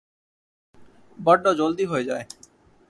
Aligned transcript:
বড্ডো 1.17 1.51
জলদি 1.59 1.85
হয়ে 1.91 2.07
যায়। 2.09 2.25